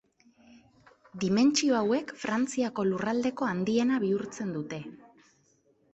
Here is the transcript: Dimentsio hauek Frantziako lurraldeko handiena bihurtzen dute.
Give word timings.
Dimentsio 1.23 1.75
hauek 1.81 2.15
Frantziako 2.23 2.87
lurraldeko 2.89 3.51
handiena 3.53 4.03
bihurtzen 4.07 4.55
dute. 4.57 4.85